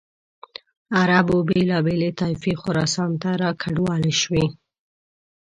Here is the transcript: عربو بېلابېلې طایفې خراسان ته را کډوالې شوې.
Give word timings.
عربو 0.99 1.37
بېلابېلې 1.47 2.09
طایفې 2.19 2.53
خراسان 2.61 3.11
ته 3.21 3.29
را 3.41 3.51
کډوالې 3.61 4.13
شوې. 4.21 4.45